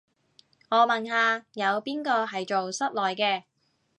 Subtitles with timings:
[0.71, 3.43] 我問下，有邊個係做室內嘅